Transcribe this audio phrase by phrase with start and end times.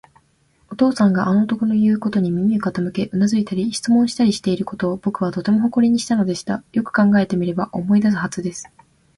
[0.71, 6.63] お父さんがあの男のいうことに耳を傾け、うなずいたり、質問したりしていることを、ぼくはとても誇りにしたのでした。
[6.73, 8.67] よく考えてみれば、思い出すはずです。